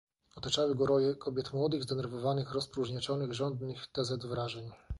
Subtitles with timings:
[0.35, 4.05] "Otaczały go roje kobiet młodych, zdenerwowanych, rozpróżniaczonych, żądnych t.
[4.05, 4.25] z.
[4.25, 4.71] wrażeń."